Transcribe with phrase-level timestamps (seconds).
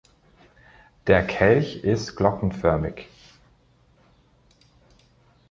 [1.05, 3.07] Der Kelch ist glockenförmig.